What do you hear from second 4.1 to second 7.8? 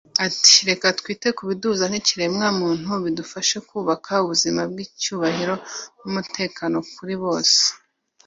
ubuzima bw’icyubahiro n’umutekano kuri bose